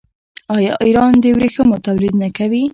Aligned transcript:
آیا 0.55 0.73
ایران 0.85 1.13
د 1.23 1.25
ورېښمو 1.35 1.77
تولید 1.87 2.13
نه 2.21 2.29
کوي؟ 2.37 2.63